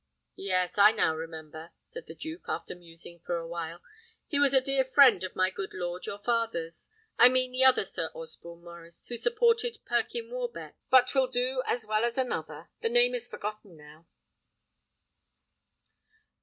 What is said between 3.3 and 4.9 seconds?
a while. "He was a dear